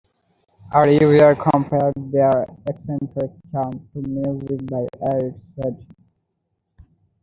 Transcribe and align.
A 0.73 0.79
reviewer 0.81 1.35
compared 1.35 1.93
their 2.11 2.47
"eccentric 2.67 3.29
charm" 3.51 3.87
to 3.93 4.01
music 4.01 4.65
by 4.65 4.87
Erik 4.99 5.35
Satie. 5.55 5.85